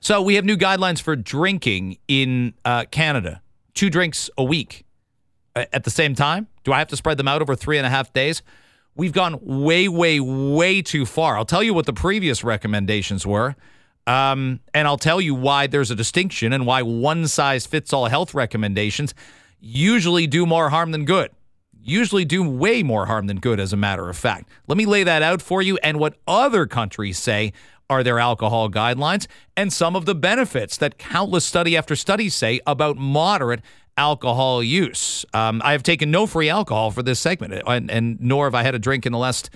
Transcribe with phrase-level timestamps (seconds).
[0.00, 3.42] So we have new guidelines for drinking in uh, Canada.
[3.74, 4.84] Two drinks a week
[5.56, 6.46] uh, at the same time.
[6.64, 8.42] Do I have to spread them out over three and a half days?
[8.94, 11.36] We've gone way, way, way too far.
[11.36, 13.54] I'll tell you what the previous recommendations were.
[14.08, 18.06] Um, and I'll tell you why there's a distinction and why one size fits all
[18.06, 19.14] health recommendations
[19.60, 21.30] usually do more harm than good.
[21.80, 24.50] Usually do way more harm than good, as a matter of fact.
[24.66, 27.52] Let me lay that out for you and what other countries say
[27.90, 29.26] are their alcohol guidelines
[29.56, 33.60] and some of the benefits that countless study after study say about moderate
[33.96, 35.24] alcohol use.
[35.34, 38.62] Um, I have taken no free alcohol for this segment, and, and nor have I
[38.62, 39.50] had a drink in the last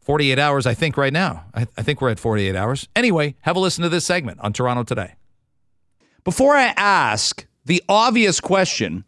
[0.00, 1.44] 48 hours, I think, right now.
[1.54, 2.88] I, I think we're at 48 hours.
[2.94, 5.14] Anyway, have a listen to this segment on Toronto Today.
[6.24, 9.04] Before I ask the obvious question,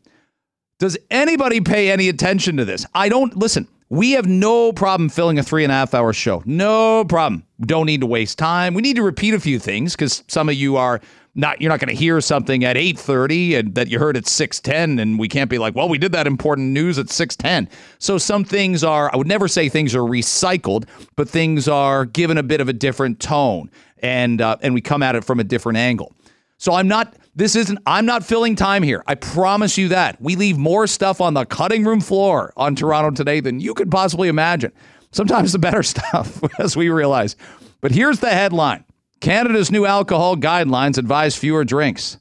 [0.79, 2.87] does anybody pay any attention to this?
[2.95, 3.69] I don't listen.
[3.91, 6.45] We have no problem filling a three and a half hour show.
[6.47, 7.45] No problem.
[7.61, 8.73] Don't need to waste time.
[8.73, 11.01] We need to repeat a few things because some of you are
[11.35, 15.01] not you're not going to hear something at 8:30 and that you heard at 6:10
[15.01, 17.69] and we can't be like, "Well, we did that important news at 6:10."
[17.99, 20.85] So some things are I would never say things are recycled,
[21.17, 25.03] but things are given a bit of a different tone and uh, and we come
[25.03, 26.15] at it from a different angle.
[26.61, 29.03] So I'm not this isn't I'm not filling time here.
[29.07, 30.21] I promise you that.
[30.21, 33.91] We leave more stuff on the cutting room floor on Toronto today than you could
[33.91, 34.71] possibly imagine.
[35.11, 37.35] Sometimes the better stuff as we realize.
[37.81, 38.85] But here's the headline.
[39.21, 42.19] Canada's new alcohol guidelines advise fewer drinks.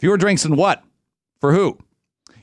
[0.00, 0.82] Fewer drinks than what?
[1.40, 1.78] For who?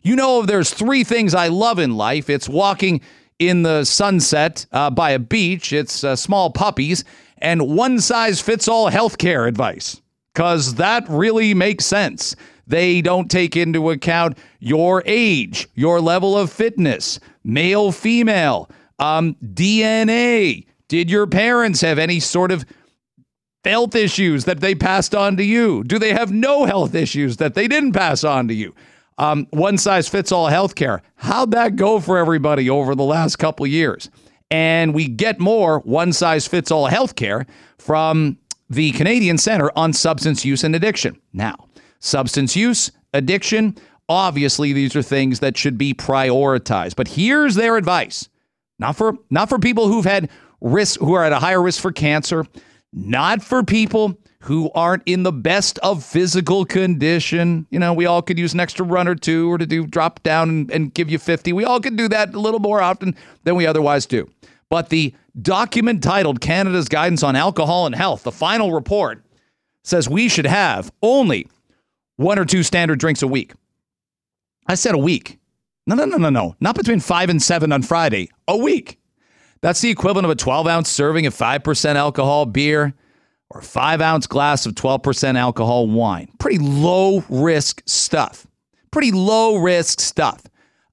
[0.04, 3.02] You know, there's three things I love in life, it's walking
[3.40, 7.04] in the sunset uh, by a beach, it's uh, small puppies,
[7.40, 10.02] and one size fits all healthcare advice.
[10.34, 12.36] Because that really makes sense.
[12.66, 20.66] They don't take into account your age, your level of fitness, male, female, um, DNA.
[20.88, 22.66] Did your parents have any sort of
[23.64, 25.84] health issues that they passed on to you?
[25.84, 28.74] Do they have no health issues that they didn't pass on to you?
[29.18, 31.02] Um, one size fits all healthcare.
[31.16, 34.10] How'd that go for everybody over the last couple years?
[34.50, 38.38] And we get more one size fits all healthcare from
[38.74, 41.20] the Canadian Center on Substance Use and Addiction.
[41.34, 41.68] Now,
[42.00, 43.76] substance use, addiction,
[44.10, 46.96] obviously these are things that should be prioritized.
[46.96, 48.30] But here's their advice.
[48.80, 50.30] Not for not for people who've had
[50.62, 52.46] risk who are at a higher risk for cancer,
[52.92, 57.66] not for people who aren't in the best of physical condition.
[57.70, 60.22] You know, we all could use an extra run or two or to do drop
[60.24, 61.54] down and, and give you 50.
[61.54, 64.30] We all could do that a little more often than we otherwise do.
[64.74, 69.24] But the document titled Canada's Guidance on Alcohol and Health, the final report,
[69.84, 71.48] says we should have only
[72.16, 73.54] one or two standard drinks a week.
[74.66, 75.38] I said a week.
[75.86, 76.56] No, no, no, no, no.
[76.60, 78.30] Not between five and seven on Friday.
[78.48, 79.00] A week.
[79.62, 82.96] That's the equivalent of a 12 ounce serving of 5% alcohol beer
[83.52, 86.30] or a five ounce glass of 12% alcohol wine.
[86.40, 88.48] Pretty low risk stuff.
[88.90, 90.42] Pretty low risk stuff.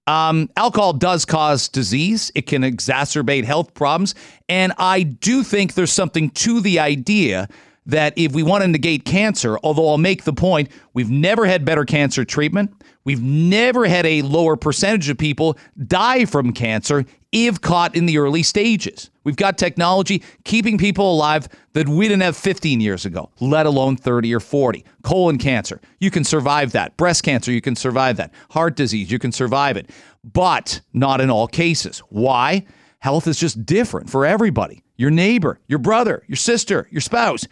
[0.06, 4.14] Um, alcohol does cause disease, it can exacerbate health problems.
[4.48, 7.48] And I do think there's something to the idea
[7.90, 11.64] that if we want to negate cancer, although I'll make the point, we've never had
[11.64, 12.72] better cancer treatment.
[13.04, 18.18] We've never had a lower percentage of people die from cancer if caught in the
[18.18, 19.10] early stages.
[19.24, 23.96] We've got technology keeping people alive that we didn't have 15 years ago, let alone
[23.96, 24.84] 30 or 40.
[25.02, 26.96] Colon cancer, you can survive that.
[26.96, 28.32] Breast cancer, you can survive that.
[28.50, 29.90] Heart disease, you can survive it,
[30.24, 32.00] but not in all cases.
[32.08, 32.66] Why?
[33.00, 34.82] Health is just different for everybody.
[34.96, 37.46] Your neighbor, your brother, your sister, your spouse.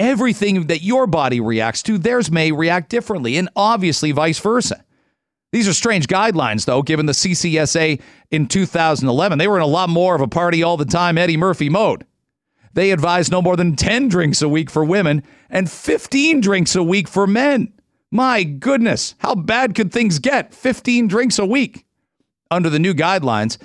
[0.00, 4.82] Everything that your body reacts to, theirs may react differently, and obviously vice versa.
[5.52, 8.00] These are strange guidelines, though, given the CCSA
[8.30, 9.38] in 2011.
[9.38, 12.06] They were in a lot more of a party all the time Eddie Murphy mode.
[12.72, 16.82] They advised no more than 10 drinks a week for women and 15 drinks a
[16.82, 17.70] week for men.
[18.10, 20.54] My goodness, how bad could things get?
[20.54, 21.84] 15 drinks a week.
[22.50, 23.58] Under the new guidelines,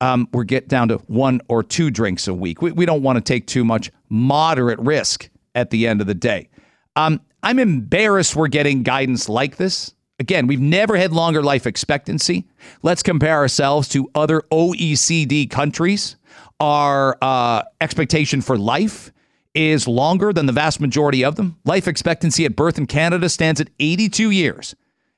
[0.00, 2.62] um, we're get down to one or two drinks a week.
[2.62, 6.14] We, we don't want to take too much moderate risk at the end of the
[6.14, 6.48] day.
[6.96, 9.94] Um, I'm embarrassed we're getting guidance like this.
[10.18, 12.46] Again, we've never had longer life expectancy.
[12.82, 16.16] Let's compare ourselves to other OECD countries.
[16.60, 19.10] Our uh, expectation for life
[19.54, 21.58] is longer than the vast majority of them.
[21.64, 24.74] Life expectancy at birth in Canada stands at 82 years.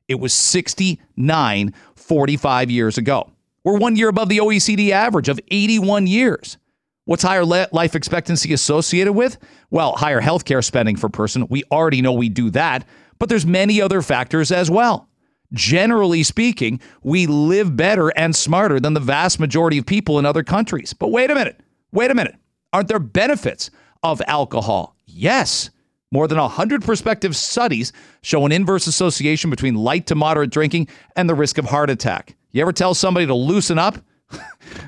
[0.09, 3.31] It was 69 45 years ago.
[3.63, 6.59] We're one year above the OECD average of 81 years.
[7.07, 9.37] What's higher life expectancy associated with?
[9.71, 11.47] Well, higher healthcare spending per person.
[11.51, 12.87] We already know we do that
[13.19, 15.09] but there's many other factors as well.
[15.53, 20.43] Generally speaking, we live better and smarter than the vast majority of people in other
[20.43, 20.93] countries.
[20.93, 21.61] But wait a minute.
[21.93, 22.35] Wait a minute.
[22.73, 23.71] Aren't there benefits
[24.03, 24.97] of alcohol?
[25.07, 25.71] Yes.
[26.11, 27.93] More than 100 prospective studies
[28.23, 32.37] show an inverse association between light to moderate drinking and the risk of heart attack.
[32.51, 33.99] You ever tell somebody to loosen up?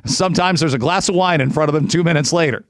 [0.04, 2.64] Sometimes there's a glass of wine in front of them two minutes later.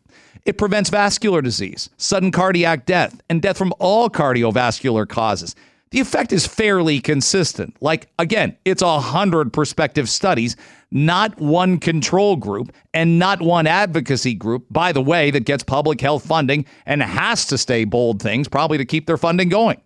[0.45, 5.57] It prevents vascular disease, sudden cardiac death, and death from all cardiovascular causes.
[5.91, 7.77] The effect is fairly consistent.
[7.81, 10.57] Like, again, it's a hundred prospective studies,
[10.91, 16.01] not one control group and not one advocacy group, by the way, that gets public
[16.01, 19.81] health funding and has to stay bold things, probably to keep their funding going.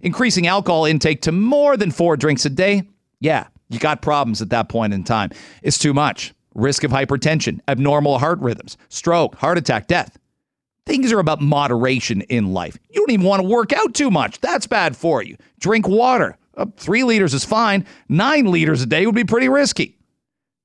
[0.00, 2.82] Increasing alcohol intake to more than four drinks a day,
[3.20, 5.30] yeah, you got problems at that point in time.
[5.62, 10.18] It's too much risk of hypertension, abnormal heart rhythms, stroke, heart attack, death.
[10.84, 12.76] Things are about moderation in life.
[12.90, 14.40] You don't even want to work out too much.
[14.40, 15.36] That's bad for you.
[15.60, 16.36] Drink water.
[16.56, 17.86] Uh, three liters is fine.
[18.08, 19.96] Nine liters a day would be pretty risky.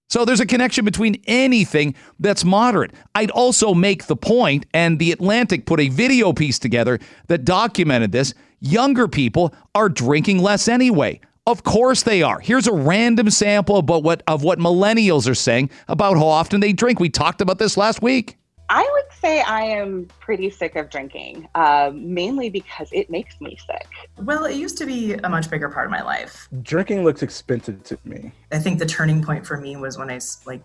[0.09, 2.93] So there's a connection between anything that's moderate.
[3.13, 8.11] I'd also make the point, and The Atlantic put a video piece together that documented
[8.11, 8.33] this.
[8.59, 11.21] Younger people are drinking less anyway.
[11.47, 12.39] Of course they are.
[12.39, 16.73] Here's a random sample about what of what millennials are saying about how often they
[16.73, 16.99] drink.
[16.99, 18.39] We talked about this last week.
[18.67, 23.55] I would say I am pretty sick of drinking, uh, mainly because it makes me
[23.67, 23.85] sick.
[24.17, 26.47] Well, it used to be a much bigger part of my life.
[26.63, 28.31] Drinking looks expensive to me.
[28.51, 30.63] I think the turning point for me was when I like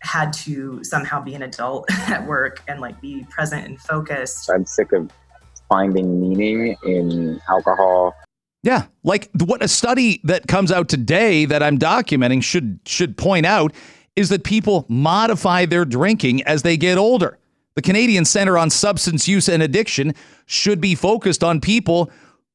[0.00, 4.50] had to somehow be an adult at work and like be present and focused.
[4.50, 5.10] I'm sick of
[5.66, 8.14] finding meaning in alcohol
[8.62, 13.46] yeah, like what a study that comes out today that I'm documenting should should point
[13.46, 13.72] out
[14.16, 17.38] is that people modify their drinking as they get older.
[17.74, 20.14] The Canadian Center on Substance Use and Addiction
[20.44, 22.10] should be focused on people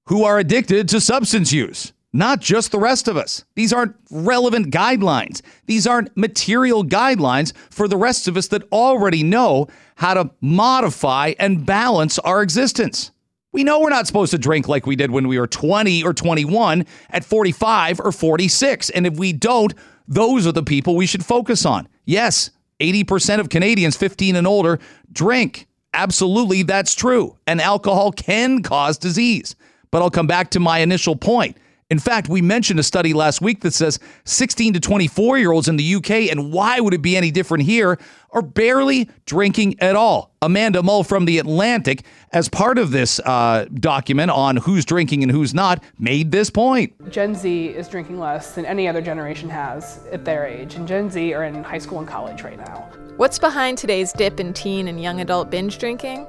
[0.07, 3.43] who are addicted to substance use, not just the rest of us.
[3.55, 5.41] These aren't relevant guidelines.
[5.65, 11.33] These aren't material guidelines for the rest of us that already know how to modify
[11.39, 13.09] and balance our existence.
[13.55, 16.13] We know we're not supposed to drink like we did when we were 20 or
[16.13, 18.89] 21 at 45 or 46.
[18.89, 19.73] And if we don't,
[20.09, 21.87] those are the people we should focus on.
[22.03, 22.49] Yes,
[22.81, 24.77] 80% of Canadians 15 and older
[25.09, 25.67] drink.
[25.93, 27.37] Absolutely, that's true.
[27.47, 29.55] And alcohol can cause disease.
[29.89, 31.55] But I'll come back to my initial point.
[31.95, 35.69] In fact, we mentioned a study last week that says 16 to 24 year olds
[35.69, 37.97] in the UK, and why would it be any different here,
[38.31, 40.33] are barely drinking at all.
[40.41, 42.03] Amanda Mull from The Atlantic,
[42.33, 47.09] as part of this uh, document on who's drinking and who's not, made this point.
[47.09, 51.09] Gen Z is drinking less than any other generation has at their age, and Gen
[51.09, 52.89] Z are in high school and college right now.
[53.15, 56.27] What's behind today's dip in teen and young adult binge drinking?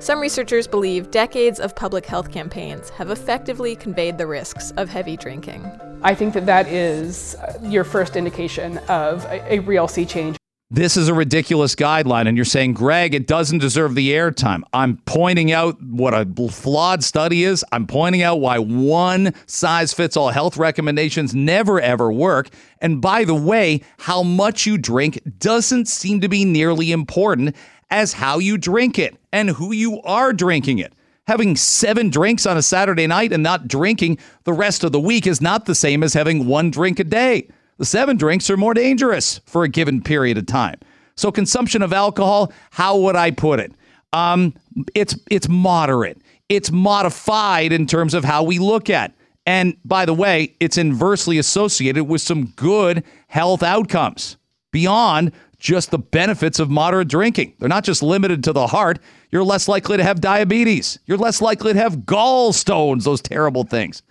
[0.00, 5.16] Some researchers believe decades of public health campaigns have effectively conveyed the risks of heavy
[5.16, 5.64] drinking.
[6.02, 10.36] I think that that is uh, your first indication of a, a real sea change.
[10.70, 14.62] This is a ridiculous guideline, and you're saying, Greg, it doesn't deserve the airtime.
[14.72, 17.64] I'm pointing out what a flawed study is.
[17.70, 22.48] I'm pointing out why one size fits all health recommendations never ever work.
[22.80, 27.54] And by the way, how much you drink doesn't seem to be nearly important
[27.90, 30.92] as how you drink it and who you are drinking it.
[31.26, 35.26] Having seven drinks on a Saturday night and not drinking the rest of the week
[35.26, 37.48] is not the same as having one drink a day.
[37.78, 40.78] The seven drinks are more dangerous for a given period of time.
[41.16, 43.72] So, consumption of alcohol, how would I put it?
[44.12, 44.54] Um,
[44.94, 46.18] it's it's moderate.
[46.48, 49.14] It's modified in terms of how we look at.
[49.46, 54.36] And by the way, it's inversely associated with some good health outcomes
[54.70, 55.32] beyond
[55.64, 57.54] just the benefits of moderate drinking.
[57.58, 58.98] They're not just limited to the heart.
[59.32, 60.98] You're less likely to have diabetes.
[61.06, 64.02] You're less likely to have gallstones, those terrible things.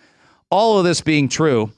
[0.49, 1.71] All of this being true,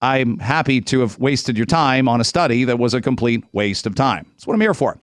[0.00, 3.86] I'm happy to have wasted your time on a study that was a complete waste
[3.86, 4.24] of time.
[4.30, 4.98] That's what I'm here for.